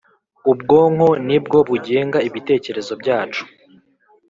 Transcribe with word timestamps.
Ubwonko 0.51 1.09
ni 1.27 1.37
bwo 1.43 1.57
bugenga 1.69 2.17
ibitekerezo 2.27 2.93
byacu. 3.01 3.43